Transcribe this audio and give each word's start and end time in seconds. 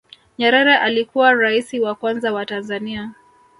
nyerere 0.39 0.77
alikuwa 0.77 1.33
raisi 1.33 1.79
wa 1.79 1.95
kwanza 1.95 2.33
wa 2.33 2.45
tanzania 2.45 3.11